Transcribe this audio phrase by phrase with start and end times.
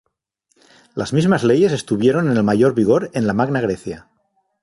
[0.95, 4.09] Las mismas leyes estuvieron en el mayor vigor en la Magna Grecia.